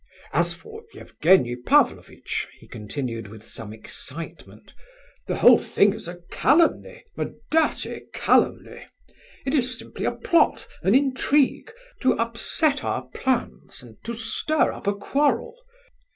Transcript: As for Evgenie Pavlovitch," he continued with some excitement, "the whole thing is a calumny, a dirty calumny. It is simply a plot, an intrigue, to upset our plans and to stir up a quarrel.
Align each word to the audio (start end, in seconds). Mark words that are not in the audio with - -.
As 0.33 0.51
for 0.55 0.81
Evgenie 0.95 1.57
Pavlovitch," 1.57 2.47
he 2.59 2.67
continued 2.67 3.27
with 3.27 3.45
some 3.45 3.71
excitement, 3.71 4.73
"the 5.27 5.35
whole 5.35 5.59
thing 5.59 5.93
is 5.93 6.07
a 6.07 6.21
calumny, 6.31 7.03
a 7.19 7.29
dirty 7.51 8.05
calumny. 8.11 8.87
It 9.45 9.53
is 9.53 9.77
simply 9.77 10.05
a 10.05 10.11
plot, 10.13 10.65
an 10.81 10.95
intrigue, 10.95 11.71
to 11.99 12.13
upset 12.17 12.83
our 12.83 13.09
plans 13.09 13.83
and 13.83 14.03
to 14.03 14.15
stir 14.15 14.71
up 14.73 14.87
a 14.87 14.95
quarrel. 14.95 15.55